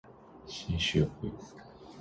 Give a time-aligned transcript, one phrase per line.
[0.47, 1.29] 吸血鬼